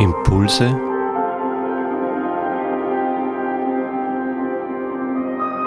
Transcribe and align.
Impulse 0.00 0.64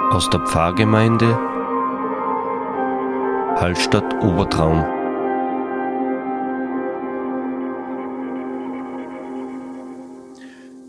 aus 0.09 0.29
der 0.29 0.39
Pfarrgemeinde 0.47 1.35
Hallstatt 3.59 4.13
Obertraum. 4.23 4.85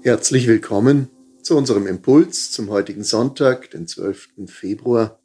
Herzlich 0.03 0.47
willkommen 0.47 1.11
zu 1.43 1.57
unserem 1.57 1.89
Impuls 1.89 2.53
zum 2.53 2.71
heutigen 2.71 3.03
Sonntag, 3.03 3.73
den 3.73 3.89
12. 3.89 4.47
Februar. 4.47 5.21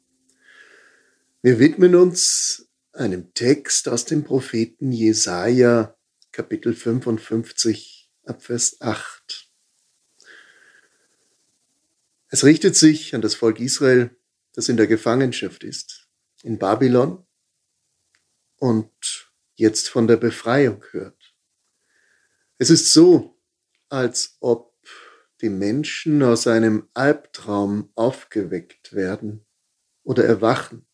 Wir 1.42 1.60
widmen 1.60 1.94
uns 1.94 2.68
einem 2.92 3.32
Text 3.34 3.88
aus 3.88 4.06
dem 4.06 4.24
Propheten 4.24 4.90
Jesaja, 4.90 5.94
Kapitel 6.32 6.74
55, 6.74 7.97
Abvers 8.28 8.80
8. 8.80 9.50
Es 12.28 12.44
richtet 12.44 12.76
sich 12.76 13.14
an 13.14 13.22
das 13.22 13.34
Volk 13.34 13.58
Israel, 13.58 14.16
das 14.52 14.68
in 14.68 14.76
der 14.76 14.86
Gefangenschaft 14.86 15.64
ist, 15.64 16.08
in 16.42 16.58
Babylon 16.58 17.26
und 18.56 19.32
jetzt 19.54 19.88
von 19.88 20.06
der 20.06 20.16
Befreiung 20.16 20.84
hört. 20.90 21.34
Es 22.58 22.70
ist 22.70 22.92
so, 22.92 23.40
als 23.88 24.36
ob 24.40 24.74
die 25.40 25.48
Menschen 25.48 26.22
aus 26.22 26.46
einem 26.46 26.88
Albtraum 26.94 27.90
aufgeweckt 27.94 28.92
werden 28.92 29.46
oder 30.02 30.24
erwachen 30.24 30.88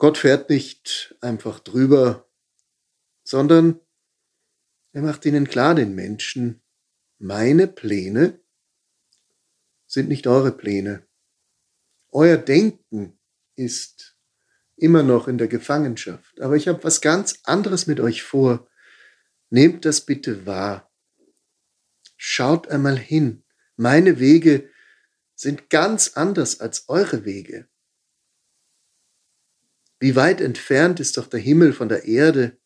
Gott 0.00 0.16
fährt 0.16 0.48
nicht 0.48 1.14
einfach 1.20 1.60
drüber, 1.60 2.26
sondern 3.22 3.78
er 4.92 5.02
macht 5.02 5.24
ihnen 5.24 5.48
klar, 5.48 5.74
den 5.74 5.94
Menschen, 5.94 6.62
meine 7.18 7.66
Pläne 7.66 8.40
sind 9.86 10.08
nicht 10.08 10.26
eure 10.26 10.52
Pläne. 10.52 11.06
Euer 12.12 12.36
Denken 12.36 13.18
ist 13.56 14.16
immer 14.76 15.02
noch 15.02 15.28
in 15.28 15.38
der 15.38 15.48
Gefangenschaft. 15.48 16.40
Aber 16.40 16.56
ich 16.56 16.68
habe 16.68 16.82
was 16.82 17.00
ganz 17.00 17.40
anderes 17.44 17.86
mit 17.86 18.00
euch 18.00 18.22
vor. 18.22 18.68
Nehmt 19.50 19.84
das 19.84 20.00
bitte 20.06 20.46
wahr. 20.46 20.90
Schaut 22.16 22.68
einmal 22.68 22.98
hin. 22.98 23.44
Meine 23.76 24.18
Wege 24.18 24.70
sind 25.34 25.70
ganz 25.70 26.12
anders 26.14 26.60
als 26.60 26.88
eure 26.88 27.24
Wege. 27.24 27.68
Wie 29.98 30.16
weit 30.16 30.40
entfernt 30.40 31.00
ist 31.00 31.16
doch 31.16 31.26
der 31.26 31.40
Himmel 31.40 31.72
von 31.72 31.88
der 31.88 32.04
Erde, 32.04 32.58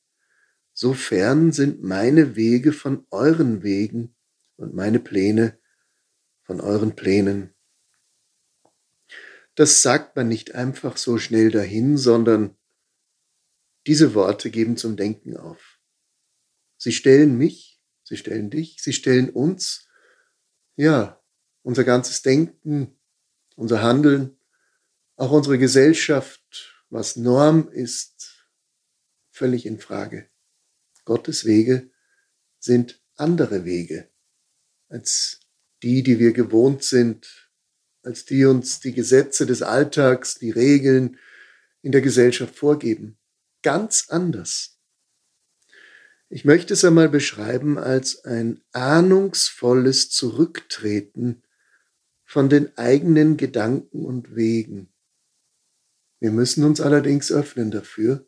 so 0.75 0.93
fern 0.93 1.53
sind 1.53 1.83
meine 1.83 2.35
Wege 2.35 2.73
von 2.73 3.07
euren 3.11 3.63
Wegen 3.63 4.15
und 4.57 4.75
meine 4.75 4.99
Pläne 4.99 5.57
von 6.43 6.61
euren 6.61 6.97
Plänen. 6.97 7.55
Das 9.55 9.83
sagt 9.83 10.17
man 10.17 10.27
nicht 10.27 10.57
einfach 10.57 10.97
so 10.97 11.17
schnell 11.17 11.53
dahin, 11.53 11.97
sondern 11.97 12.57
diese 13.87 14.15
Worte 14.15 14.51
geben 14.51 14.77
zum 14.77 14.97
Denken 14.97 15.37
auf. 15.37 15.79
Sie 16.77 16.93
stellen 16.93 17.39
mich, 17.39 17.81
sie 18.03 18.17
stellen 18.17 18.51
dich, 18.51 18.83
sie 18.83 18.93
stellen 18.93 19.31
uns, 19.31 19.89
ja, 20.75 21.23
unser 21.63 21.85
ganzes 21.85 22.23
Denken, 22.23 22.99
unser 23.55 23.81
Handeln, 23.81 24.37
auch 25.17 25.31
unsere 25.31 25.59
Gesellschaft 25.59 26.85
was 26.91 27.15
Norm 27.15 27.69
ist, 27.69 28.49
völlig 29.31 29.67
in 29.67 29.79
Frage. 29.79 30.29
Gottes 31.05 31.45
Wege 31.45 31.91
sind 32.59 33.03
andere 33.17 33.65
Wege 33.65 34.09
als 34.89 35.41
die, 35.83 36.03
die 36.03 36.19
wir 36.19 36.33
gewohnt 36.33 36.83
sind, 36.83 37.51
als 38.03 38.25
die 38.25 38.45
uns 38.45 38.81
die 38.81 38.93
Gesetze 38.93 39.47
des 39.47 39.63
Alltags, 39.63 40.37
die 40.37 40.51
Regeln 40.51 41.19
in 41.83 41.93
der 41.93 42.01
Gesellschaft 42.01 42.57
vorgeben. 42.57 43.19
Ganz 43.63 44.07
anders. 44.09 44.79
Ich 46.29 46.45
möchte 46.45 46.75
es 46.75 46.85
einmal 46.85 47.09
beschreiben 47.09 47.79
als 47.79 48.25
ein 48.25 48.63
ahnungsvolles 48.73 50.11
Zurücktreten 50.11 51.43
von 52.25 52.49
den 52.49 52.77
eigenen 52.79 53.37
Gedanken 53.37 54.05
und 54.05 54.35
Wegen. 54.35 54.93
Wir 56.21 56.31
müssen 56.31 56.65
uns 56.65 56.81
allerdings 56.81 57.31
öffnen 57.31 57.71
dafür, 57.71 58.27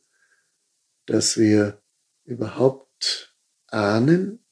dass 1.07 1.39
wir 1.39 1.83
überhaupt 2.27 3.35
ahnen, 3.69 4.45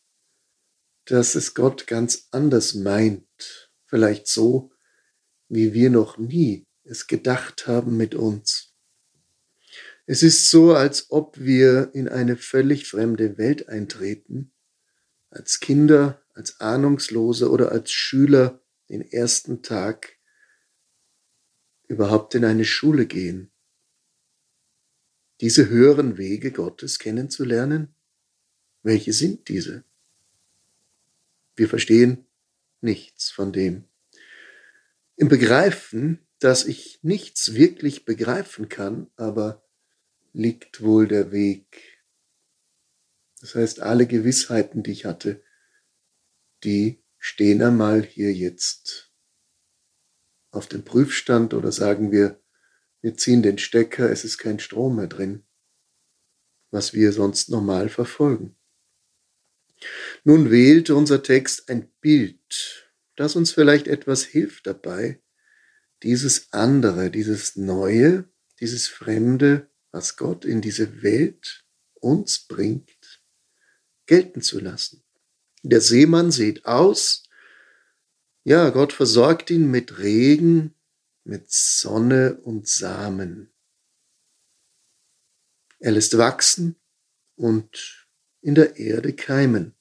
dass 1.05 1.35
es 1.35 1.55
Gott 1.55 1.87
ganz 1.87 2.29
anders 2.31 2.75
meint, 2.75 3.71
vielleicht 3.87 4.27
so, 4.27 4.73
wie 5.49 5.75
wir 5.75 5.91
noch 5.91 6.17
nie 6.17 6.67
es 6.85 7.07
gedacht 7.07 7.67
haben 7.67 7.97
mit 7.97 8.15
uns. 8.15 8.75
Es 10.07 10.23
ist 10.23 10.51
so, 10.51 10.75
als 10.75 11.11
ob 11.11 11.39
wir 11.39 11.91
in 11.95 12.09
eine 12.09 12.37
völlig 12.37 12.87
fremde 12.89 13.39
Welt 13.39 13.69
eintreten, 13.69 14.53
als 15.31 15.61
Kinder, 15.61 16.23
als 16.35 16.61
Ahnungslose 16.61 17.51
oder 17.51 17.73
als 17.73 17.91
Schüler 17.91 18.63
den 18.89 19.01
ersten 19.01 19.63
Tag 19.63 20.19
überhaupt 21.89 22.35
in 22.35 22.45
eine 22.45 22.65
Schule 22.65 23.07
gehen, 23.07 23.51
diese 25.41 25.69
höheren 25.69 26.17
Wege 26.17 26.53
Gottes 26.53 26.99
kennenzulernen? 26.99 27.95
Welche 28.83 29.13
sind 29.13 29.49
diese? 29.49 29.85
Wir 31.57 31.69
verstehen 31.69 32.27
nichts 32.81 33.31
von 33.31 33.53
dem. 33.53 33.85
Im 35.17 35.29
Begreifen, 35.29 36.19
dass 36.39 36.65
ich 36.65 36.99
nichts 37.03 37.55
wirklich 37.55 38.05
begreifen 38.05 38.69
kann, 38.69 39.11
aber 39.17 39.65
liegt 40.33 40.83
wohl 40.83 41.07
der 41.07 41.33
Weg. 41.33 42.03
Das 43.41 43.55
heißt, 43.55 43.81
alle 43.81 44.07
Gewissheiten, 44.07 44.83
die 44.83 44.93
ich 44.93 45.05
hatte, 45.05 45.43
die 46.65 47.03
stehen 47.19 47.63
einmal 47.63 48.03
hier 48.03 48.33
jetzt 48.33 49.13
auf 50.51 50.67
dem 50.67 50.85
Prüfstand 50.85 51.55
oder 51.55 51.73
sagen 51.73 52.11
wir, 52.11 52.41
wir 53.05 53.19
ziehen 53.19 53.43
den 53.43 53.59
Stecker, 53.59 54.11
es 54.11 54.25
ist 54.25 54.39
kein 54.39 54.59
Strom 54.59 54.97
mehr 54.97 55.09
drin, 55.09 55.45
was 56.71 56.95
wir 56.95 57.13
sonst 57.13 57.51
normal 57.51 57.91
verfolgen. 57.91 58.57
Nun 60.25 60.51
wählte 60.51 60.95
unser 60.95 61.23
Text 61.23 61.69
ein 61.69 61.93
Bild, 62.01 62.89
das 63.15 63.37
uns 63.37 63.53
vielleicht 63.53 63.89
etwas 63.89 64.25
hilft 64.25 64.67
dabei, 64.67 65.21
dieses 66.03 66.51
andere, 66.55 67.11
dieses 67.11 67.57
Neue, 67.57 68.25
dieses 68.61 68.89
Fremde, 68.89 69.69
was 69.91 70.17
Gott 70.17 70.47
in 70.47 70.63
diese 70.63 71.03
Welt 71.03 71.67
uns 71.93 72.47
bringt, 72.47 73.23
gelten 74.07 74.41
zu 74.41 74.61
lassen. 74.61 75.05
Der 75.63 75.83
Seemann 75.83 76.31
sieht 76.31 76.65
aus 76.65 77.25
ja, 78.47 78.69
Gott 78.71 78.93
versorgt 78.93 79.51
ihn 79.51 79.71
mit 79.71 79.99
Regen, 79.99 80.75
mit 81.25 81.51
Sonne 81.51 82.41
und 82.43 82.69
Samen. 82.69 83.53
Er 85.79 85.93
lässt 85.93 86.17
wachsen 86.17 86.77
und 87.37 88.09
in 88.41 88.55
der 88.55 88.77
Erde 88.77 89.15
keimen. 89.15 89.75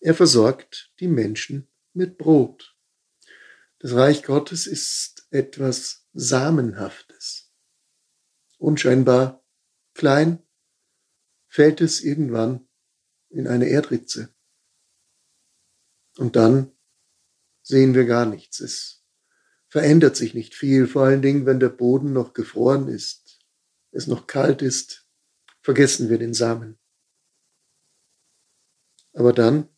Er 0.00 0.14
versorgt 0.14 0.92
die 1.00 1.08
Menschen 1.08 1.68
mit 1.94 2.18
Brot. 2.18 2.76
Das 3.78 3.94
Reich 3.94 4.22
Gottes 4.22 4.66
ist 4.66 5.26
etwas 5.30 6.06
Samenhaftes. 6.12 7.52
Unscheinbar 8.58 9.44
klein 9.94 10.42
fällt 11.48 11.80
es 11.80 12.02
irgendwann 12.02 12.68
in 13.28 13.46
eine 13.46 13.68
Erdritze. 13.68 14.34
Und 16.16 16.36
dann 16.36 16.72
sehen 17.62 17.94
wir 17.94 18.06
gar 18.06 18.26
nichts. 18.26 18.60
Es 18.60 19.03
verändert 19.74 20.14
sich 20.14 20.34
nicht 20.34 20.54
viel, 20.54 20.86
vor 20.86 21.02
allen 21.02 21.20
Dingen, 21.20 21.46
wenn 21.46 21.58
der 21.58 21.68
Boden 21.68 22.12
noch 22.12 22.32
gefroren 22.32 22.86
ist, 22.86 23.40
es 23.90 24.06
noch 24.06 24.28
kalt 24.28 24.62
ist, 24.62 25.08
vergessen 25.62 26.08
wir 26.08 26.16
den 26.16 26.32
Samen. 26.32 26.78
Aber 29.14 29.32
dann 29.32 29.68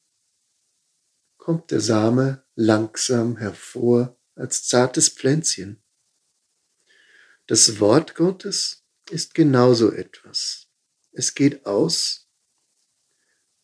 kommt 1.39 1.71
der 1.71 1.81
Same 1.81 2.45
langsam 2.55 3.39
hervor 3.39 4.21
als 4.35 4.69
zartes 4.69 5.09
Pflänzchen. 5.09 5.83
Das 7.47 7.81
Wort 7.81 8.17
Gottes 8.17 8.85
ist 9.09 9.33
genauso 9.33 9.91
etwas. 9.91 10.69
Es 11.13 11.35
geht 11.35 11.65
aus 11.65 12.29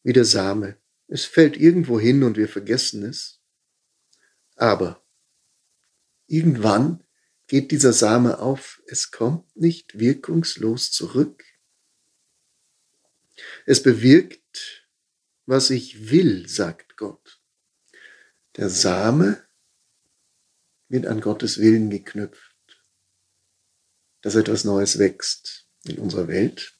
wie 0.02 0.14
der 0.14 0.24
Same. 0.24 0.78
Es 1.08 1.26
fällt 1.26 1.58
irgendwo 1.58 2.00
hin 2.00 2.22
und 2.22 2.38
wir 2.38 2.48
vergessen 2.48 3.02
es. 3.04 3.42
Aber 4.56 5.01
irgendwann 6.32 7.04
geht 7.46 7.70
dieser 7.70 7.92
Same 7.92 8.38
auf, 8.38 8.82
es 8.86 9.10
kommt 9.10 9.56
nicht 9.56 9.98
wirkungslos 9.98 10.90
zurück. 10.90 11.44
Es 13.66 13.82
bewirkt 13.82 14.42
was 15.46 15.70
ich 15.70 16.10
will, 16.10 16.48
sagt 16.48 16.96
Gott. 16.96 17.40
Der 18.56 18.70
Same 18.70 19.42
wird 20.88 21.06
an 21.06 21.20
Gottes 21.20 21.58
Willen 21.58 21.90
geknüpft, 21.90 22.84
dass 24.20 24.34
etwas 24.34 24.64
Neues 24.64 24.98
wächst 24.98 25.66
in 25.84 25.98
unserer 25.98 26.28
Welt. 26.28 26.74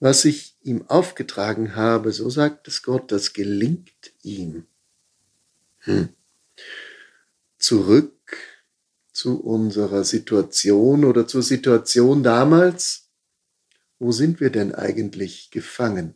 Was 0.00 0.24
ich 0.24 0.56
ihm 0.62 0.88
aufgetragen 0.88 1.76
habe, 1.76 2.12
so 2.12 2.28
sagt 2.30 2.68
es 2.68 2.82
Gott, 2.82 3.12
das 3.12 3.32
gelingt 3.32 4.12
ihm. 4.22 4.66
Hm. 5.78 6.08
Zurück 7.64 8.36
zu 9.10 9.40
unserer 9.40 10.04
Situation 10.04 11.02
oder 11.02 11.26
zur 11.26 11.42
Situation 11.42 12.22
damals. 12.22 13.10
Wo 13.98 14.12
sind 14.12 14.38
wir 14.38 14.50
denn 14.50 14.74
eigentlich 14.74 15.50
gefangen? 15.50 16.14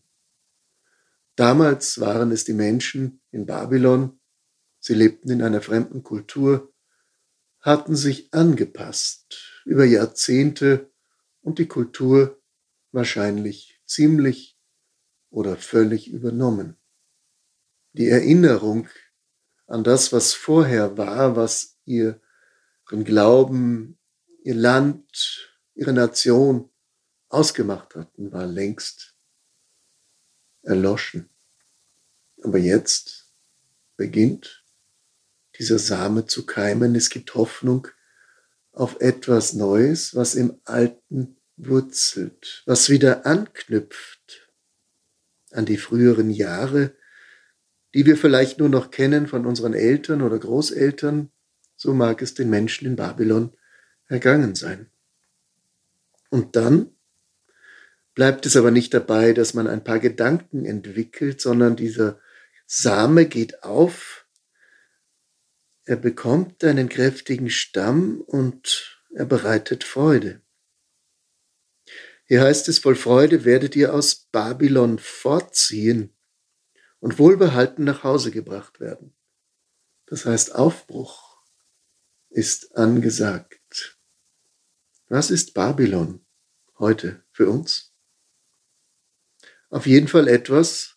Damals 1.36 2.00
waren 2.00 2.32
es 2.32 2.44
die 2.44 2.52
Menschen 2.52 3.22
in 3.30 3.46
Babylon, 3.46 4.20
sie 4.78 4.92
lebten 4.92 5.30
in 5.30 5.40
einer 5.40 5.62
fremden 5.62 6.02
Kultur, 6.02 6.70
hatten 7.60 7.96
sich 7.96 8.34
angepasst 8.34 9.62
über 9.64 9.86
Jahrzehnte 9.86 10.90
und 11.40 11.58
die 11.58 11.66
Kultur 11.66 12.42
wahrscheinlich 12.92 13.80
ziemlich 13.86 14.58
oder 15.30 15.56
völlig 15.56 16.08
übernommen. 16.10 16.76
Die 17.94 18.08
Erinnerung 18.08 18.86
an 19.68 19.84
das, 19.84 20.12
was 20.12 20.32
vorher 20.32 20.96
war, 20.98 21.36
was 21.36 21.76
ihr 21.84 22.20
ihren 22.90 23.04
Glauben, 23.04 23.98
ihr 24.42 24.54
Land, 24.54 25.52
ihre 25.74 25.92
Nation 25.92 26.70
ausgemacht 27.28 27.94
hatten, 27.94 28.32
war 28.32 28.46
längst 28.46 29.14
erloschen. 30.62 31.28
Aber 32.42 32.58
jetzt 32.58 33.32
beginnt 33.96 34.64
dieser 35.58 35.78
Same 35.78 36.26
zu 36.26 36.46
keimen. 36.46 36.94
Es 36.94 37.10
gibt 37.10 37.34
Hoffnung 37.34 37.88
auf 38.72 39.00
etwas 39.00 39.52
Neues, 39.52 40.14
was 40.14 40.34
im 40.34 40.60
Alten 40.64 41.36
wurzelt, 41.56 42.62
was 42.64 42.88
wieder 42.88 43.26
anknüpft 43.26 44.50
an 45.50 45.66
die 45.66 45.76
früheren 45.76 46.30
Jahre, 46.30 46.94
die 47.94 48.06
wir 48.06 48.16
vielleicht 48.16 48.58
nur 48.58 48.68
noch 48.68 48.90
kennen 48.90 49.26
von 49.26 49.46
unseren 49.46 49.74
Eltern 49.74 50.22
oder 50.22 50.38
Großeltern, 50.38 51.30
so 51.76 51.94
mag 51.94 52.22
es 52.22 52.34
den 52.34 52.50
Menschen 52.50 52.86
in 52.86 52.96
Babylon 52.96 53.56
ergangen 54.06 54.54
sein. 54.54 54.90
Und 56.30 56.56
dann 56.56 56.90
bleibt 58.14 58.46
es 58.46 58.56
aber 58.56 58.70
nicht 58.70 58.92
dabei, 58.92 59.32
dass 59.32 59.54
man 59.54 59.66
ein 59.66 59.84
paar 59.84 60.00
Gedanken 60.00 60.64
entwickelt, 60.64 61.40
sondern 61.40 61.76
dieser 61.76 62.20
Same 62.66 63.26
geht 63.26 63.62
auf, 63.62 64.26
er 65.84 65.96
bekommt 65.96 66.62
einen 66.64 66.90
kräftigen 66.90 67.48
Stamm 67.48 68.20
und 68.20 69.00
er 69.14 69.24
bereitet 69.24 69.84
Freude. 69.84 70.42
Hier 72.26 72.42
heißt 72.42 72.68
es, 72.68 72.78
voll 72.78 72.94
Freude 72.94 73.46
werdet 73.46 73.74
ihr 73.74 73.94
aus 73.94 74.28
Babylon 74.30 74.98
fortziehen 74.98 76.17
und 77.00 77.18
wohlbehalten 77.18 77.84
nach 77.84 78.04
Hause 78.04 78.30
gebracht 78.30 78.80
werden. 78.80 79.14
Das 80.06 80.24
heißt, 80.24 80.54
Aufbruch 80.54 81.42
ist 82.30 82.76
angesagt. 82.76 83.98
Was 85.08 85.30
ist 85.30 85.54
Babylon 85.54 86.24
heute 86.78 87.24
für 87.30 87.48
uns? 87.48 87.88
auf 89.70 89.86
jeden 89.86 90.08
Fall 90.08 90.28
etwas, 90.28 90.96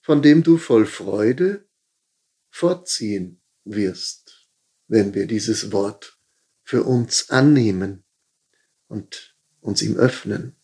von 0.00 0.22
dem 0.22 0.42
du 0.42 0.58
voll 0.58 0.86
Freude 0.86 1.68
fortziehen 2.48 3.40
wirst, 3.64 4.48
wenn 4.88 5.14
wir 5.14 5.26
dieses 5.26 5.72
Wort 5.72 6.18
für 6.64 6.84
uns 6.84 7.30
annehmen 7.30 8.04
und 8.88 9.36
uns 9.60 9.82
ihm 9.82 9.96
öffnen. 9.96 10.56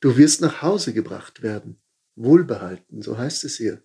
Du 0.00 0.16
wirst 0.16 0.40
nach 0.40 0.62
Hause 0.62 0.92
gebracht 0.92 1.42
werden, 1.42 1.80
wohlbehalten, 2.16 3.02
so 3.02 3.16
heißt 3.16 3.44
es 3.44 3.56
hier. 3.56 3.83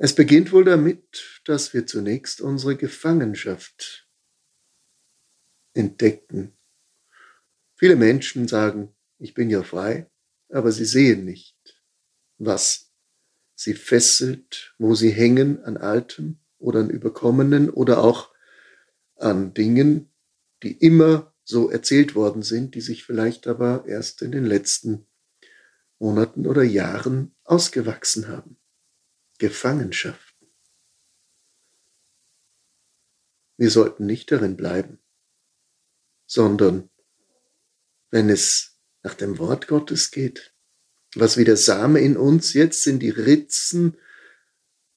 Es 0.00 0.14
beginnt 0.14 0.52
wohl 0.52 0.64
damit, 0.64 1.40
dass 1.44 1.74
wir 1.74 1.84
zunächst 1.84 2.40
unsere 2.40 2.76
Gefangenschaft 2.76 4.08
entdecken. 5.74 6.56
Viele 7.74 7.96
Menschen 7.96 8.46
sagen, 8.46 8.94
ich 9.18 9.34
bin 9.34 9.50
ja 9.50 9.64
frei, 9.64 10.08
aber 10.50 10.70
sie 10.70 10.84
sehen 10.84 11.24
nicht, 11.24 11.82
was 12.38 12.92
sie 13.56 13.74
fesselt, 13.74 14.72
wo 14.78 14.94
sie 14.94 15.10
hängen 15.10 15.64
an 15.64 15.76
Altem 15.76 16.38
oder 16.58 16.78
an 16.78 16.90
Überkommenen 16.90 17.68
oder 17.68 17.98
auch 17.98 18.32
an 19.16 19.52
Dingen, 19.52 20.12
die 20.62 20.78
immer 20.78 21.34
so 21.42 21.70
erzählt 21.70 22.14
worden 22.14 22.42
sind, 22.42 22.76
die 22.76 22.82
sich 22.82 23.04
vielleicht 23.04 23.48
aber 23.48 23.84
erst 23.88 24.22
in 24.22 24.30
den 24.30 24.44
letzten 24.44 25.08
Monaten 25.98 26.46
oder 26.46 26.62
Jahren 26.62 27.34
ausgewachsen 27.42 28.28
haben. 28.28 28.57
Gefangenschaften. 29.38 30.48
Wir 33.56 33.70
sollten 33.70 34.06
nicht 34.06 34.30
darin 34.30 34.56
bleiben, 34.56 34.98
sondern 36.26 36.90
wenn 38.10 38.28
es 38.30 38.78
nach 39.02 39.14
dem 39.14 39.38
Wort 39.38 39.66
Gottes 39.66 40.10
geht. 40.10 40.54
Was 41.14 41.36
wie 41.36 41.44
der 41.44 41.56
Same 41.56 42.00
in 42.00 42.16
uns 42.16 42.52
jetzt 42.52 42.86
in 42.86 42.98
die 42.98 43.10
Ritzen 43.10 43.96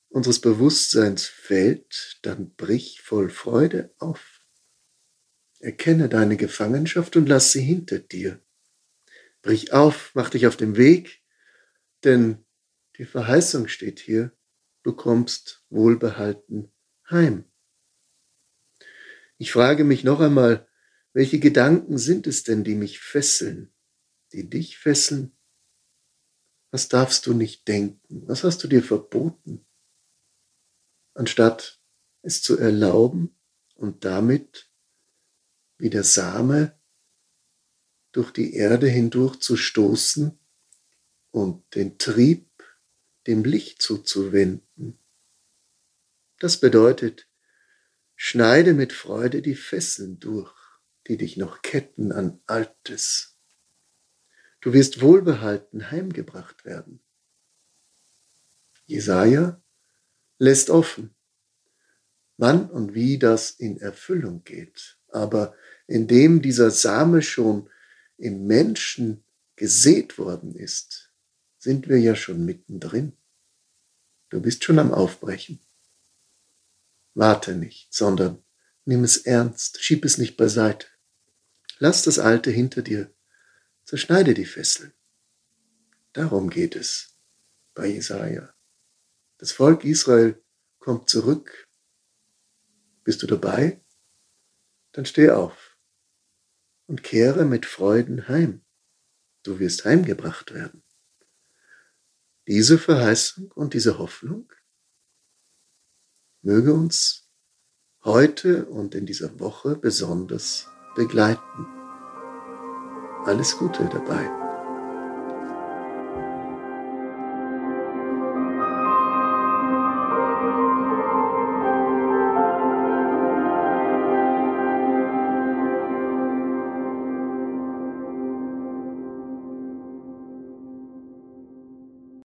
unseres 0.10 0.42
Bewusstseins 0.42 1.26
fällt, 1.26 2.20
dann 2.22 2.54
brich 2.56 3.02
voll 3.02 3.30
Freude 3.30 3.94
auf. 3.98 4.42
Erkenne 5.60 6.10
deine 6.10 6.38
Gefangenschaft 6.38 7.16
und 7.16 7.30
lass 7.30 7.52
sie 7.52 7.62
hinter 7.62 8.00
dir. 8.00 8.42
Brich 9.42 9.74
auf, 9.74 10.12
mach 10.14 10.30
dich 10.30 10.48
auf 10.48 10.58
den 10.58 10.76
Weg, 10.76 11.22
denn 12.04 12.44
die 13.02 13.08
Verheißung 13.08 13.68
steht 13.68 14.00
hier, 14.00 14.32
du 14.84 14.94
kommst 14.94 15.66
wohlbehalten 15.72 16.72
heim. 17.10 17.46
Ich 19.40 19.52
frage 19.52 19.84
mich 19.84 20.04
noch 20.04 20.20
einmal, 20.20 20.68
welche 21.12 21.40
Gedanken 21.40 21.98
sind 21.98 22.28
es 22.28 22.44
denn, 22.44 22.64
die 22.64 22.76
mich 22.76 23.00
fesseln? 23.00 23.74
die 24.34 24.48
dich 24.48 24.78
fesseln? 24.78 25.36
Was 26.70 26.90
darfst 26.90 27.26
du 27.26 27.34
nicht 27.34 27.68
denken? 27.68 28.28
Was 28.28 28.44
hast 28.44 28.64
du 28.64 28.68
dir 28.68 28.84
verboten? 28.84 29.66
Anstatt 31.16 31.82
es 32.22 32.44
zu 32.44 32.56
erlauben 32.56 33.36
und 33.74 34.06
damit 34.06 34.70
wie 35.80 35.90
der 35.90 36.04
Same 36.04 36.80
durch 38.12 38.30
die 38.32 38.54
Erde 38.54 38.88
hindurch 38.88 39.40
zu 39.40 39.58
stoßen 39.58 40.38
und 41.32 41.64
den 41.74 41.98
Trieb 41.98 42.51
dem 43.28 43.44
Licht 43.44 43.82
zuzuwenden. 43.82 44.98
Das 46.40 46.60
bedeutet, 46.60 47.28
schneide 48.16 48.74
mit 48.74 48.94
Freude 48.94 49.42
die 49.42 49.56
Fesseln 49.56 50.20
durch, 50.20 50.54
die 51.08 51.18
dich 51.18 51.38
noch 51.38 51.62
ketten 51.62 52.12
an 52.12 52.40
Altes 52.48 53.32
Du 54.62 54.74
wirst 54.74 55.02
wohlbehalten 55.02 55.90
heimgebracht 55.90 56.66
werden. 56.66 57.02
Jesaja 58.86 59.60
lässt 60.38 60.70
offen, 60.70 61.16
wann 62.38 62.70
und 62.70 62.94
wie 62.94 63.18
das 63.18 63.50
in 63.52 63.80
Erfüllung 63.80 64.44
geht. 64.44 65.00
Aber 65.08 65.56
indem 65.88 66.44
dieser 66.44 66.70
Same 66.70 67.24
schon 67.24 67.70
im 68.18 68.46
Menschen 68.46 69.24
gesät 69.56 70.20
worden 70.20 70.54
ist, 70.56 71.11
sind 71.62 71.88
wir 71.88 72.00
ja 72.00 72.16
schon 72.16 72.44
mittendrin. 72.44 73.16
Du 74.30 74.42
bist 74.42 74.64
schon 74.64 74.80
am 74.80 74.92
Aufbrechen. 74.92 75.60
Warte 77.14 77.56
nicht, 77.56 77.94
sondern 77.94 78.44
nimm 78.84 79.04
es 79.04 79.18
ernst, 79.18 79.80
schieb 79.84 80.04
es 80.04 80.18
nicht 80.18 80.38
beiseite. 80.38 80.88
Lass 81.78 82.02
das 82.02 82.18
Alte 82.18 82.50
hinter 82.50 82.82
dir 82.82 83.14
Zerschneide 83.86 84.34
die 84.34 84.46
Fesseln. 84.46 84.92
Darum 86.14 86.50
geht 86.50 86.76
es 86.76 87.18
bei 87.76 87.88
Jesaja. 87.88 88.54
Das 89.38 89.52
Volk 89.52 89.84
Israel 89.84 90.42
kommt 90.80 91.10
zurück. 91.10 91.68
Bist 93.04 93.22
du 93.22 93.28
dabei? 93.28 93.82
Dann 94.94 95.06
steh 95.06 95.30
auf 95.30 95.78
und 96.88 97.04
kehre 97.04 97.46
mit 97.46 97.66
Freuden 97.68 98.28
heim. 98.28 98.62
Du 99.44 99.60
wirst 99.60 99.86
heimgebracht 99.86 100.54
werden. 100.54 100.84
Diese 102.52 102.78
Verheißung 102.78 103.50
und 103.54 103.74
diese 103.74 103.98
Hoffnung 103.98 104.52
möge 106.42 106.74
uns 106.74 107.30
heute 108.04 108.66
und 108.66 108.94
in 108.94 109.06
dieser 109.06 109.40
Woche 109.40 109.78
besonders 109.78 110.68
begleiten. 110.94 111.66
Alles 113.24 113.58
Gute 113.58 113.88
dabei. 113.88 114.41